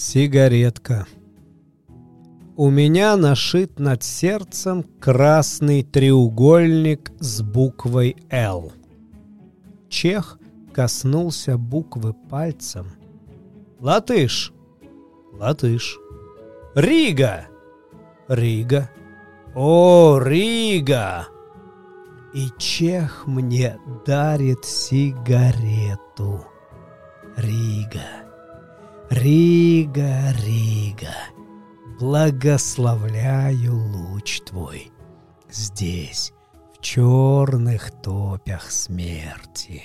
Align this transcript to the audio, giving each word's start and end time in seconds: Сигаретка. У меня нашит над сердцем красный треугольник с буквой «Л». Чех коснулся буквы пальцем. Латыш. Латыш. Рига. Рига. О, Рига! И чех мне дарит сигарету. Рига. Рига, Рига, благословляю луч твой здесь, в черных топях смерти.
Сигаретка. 0.00 1.08
У 2.56 2.70
меня 2.70 3.16
нашит 3.16 3.80
над 3.80 4.04
сердцем 4.04 4.84
красный 5.00 5.82
треугольник 5.82 7.10
с 7.18 7.42
буквой 7.42 8.14
«Л». 8.30 8.70
Чех 9.88 10.38
коснулся 10.72 11.58
буквы 11.58 12.14
пальцем. 12.14 12.86
Латыш. 13.80 14.52
Латыш. 15.32 15.98
Рига. 16.76 17.48
Рига. 18.28 18.90
О, 19.56 20.20
Рига! 20.22 21.26
И 22.32 22.46
чех 22.56 23.26
мне 23.26 23.80
дарит 24.06 24.64
сигарету. 24.64 26.46
Рига. 27.36 28.27
Рига, 29.10 30.32
Рига, 30.44 31.14
благословляю 31.98 33.74
луч 33.74 34.42
твой 34.42 34.92
здесь, 35.50 36.34
в 36.74 36.82
черных 36.82 37.90
топях 38.02 38.70
смерти. 38.70 39.84